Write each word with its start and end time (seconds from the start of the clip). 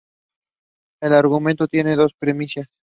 El 1.03 1.13
argumento 1.13 1.67
tiene 1.67 1.95
dos 1.95 2.11
premisas. 2.17 2.65